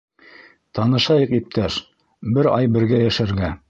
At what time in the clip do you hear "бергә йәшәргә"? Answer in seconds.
2.79-3.59